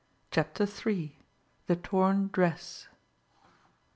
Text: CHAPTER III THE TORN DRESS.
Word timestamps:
CHAPTER 0.31 0.65
III 0.65 1.15
THE 1.67 1.75
TORN 1.75 2.31
DRESS. 2.33 2.87